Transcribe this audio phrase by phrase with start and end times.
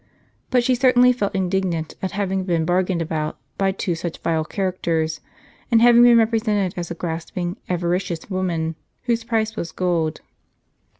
[0.49, 5.21] But she certainly felt indignant at having been bargained about by two such vile characters,
[5.69, 10.21] and having been repre sented as a grasping avaricious woman, whose price was gold.